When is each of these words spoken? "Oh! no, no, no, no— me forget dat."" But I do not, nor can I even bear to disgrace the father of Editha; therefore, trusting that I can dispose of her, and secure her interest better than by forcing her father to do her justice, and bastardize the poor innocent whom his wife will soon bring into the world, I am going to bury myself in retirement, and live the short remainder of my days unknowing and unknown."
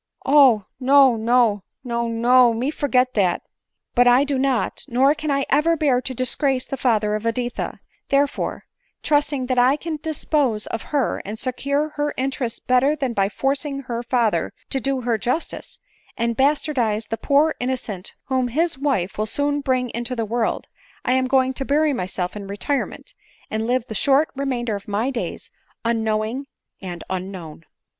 "Oh! 0.25 0.65
no, 0.79 1.15
no, 1.15 1.61
no, 1.83 2.07
no— 2.07 2.53
me 2.55 2.71
forget 2.71 3.13
dat."" 3.13 3.43
But 3.93 4.07
I 4.07 4.23
do 4.23 4.39
not, 4.39 4.83
nor 4.87 5.13
can 5.13 5.29
I 5.29 5.45
even 5.55 5.75
bear 5.77 6.01
to 6.01 6.15
disgrace 6.15 6.65
the 6.65 6.75
father 6.75 7.13
of 7.13 7.23
Editha; 7.27 7.79
therefore, 8.09 8.65
trusting 9.03 9.45
that 9.45 9.59
I 9.59 9.75
can 9.75 9.97
dispose 10.01 10.65
of 10.65 10.81
her, 10.89 11.21
and 11.23 11.37
secure 11.37 11.89
her 11.97 12.15
interest 12.17 12.65
better 12.65 12.95
than 12.95 13.13
by 13.13 13.29
forcing 13.29 13.81
her 13.81 14.01
father 14.01 14.53
to 14.71 14.79
do 14.79 15.01
her 15.01 15.19
justice, 15.19 15.77
and 16.17 16.35
bastardize 16.35 17.09
the 17.09 17.17
poor 17.17 17.53
innocent 17.59 18.15
whom 18.25 18.47
his 18.47 18.79
wife 18.79 19.19
will 19.19 19.27
soon 19.27 19.61
bring 19.61 19.91
into 19.91 20.15
the 20.15 20.25
world, 20.25 20.65
I 21.05 21.13
am 21.13 21.27
going 21.27 21.53
to 21.53 21.63
bury 21.63 21.93
myself 21.93 22.35
in 22.35 22.47
retirement, 22.47 23.13
and 23.51 23.67
live 23.67 23.85
the 23.85 23.93
short 23.93 24.29
remainder 24.35 24.75
of 24.75 24.87
my 24.87 25.11
days 25.11 25.51
unknowing 25.85 26.47
and 26.81 27.03
unknown." 27.07 27.65